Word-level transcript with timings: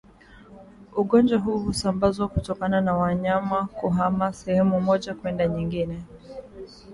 Ugonjwa 0.95 1.39
huu 1.39 1.57
husambazwa 1.59 2.27
kutokana 2.27 2.81
na 2.81 2.93
wanyama 2.93 3.65
kuhama 3.65 4.33
sehemu 4.33 4.81
moja 4.81 5.13
kwenda 5.13 5.47
nyingine 5.47 6.03